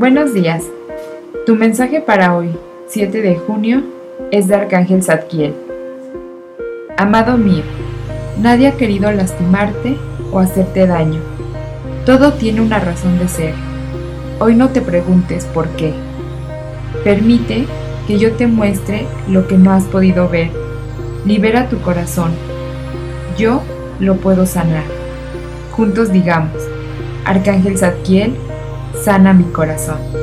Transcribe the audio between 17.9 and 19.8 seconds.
que yo te muestre lo que no